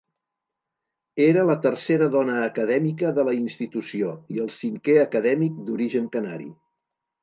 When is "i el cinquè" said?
4.37-5.01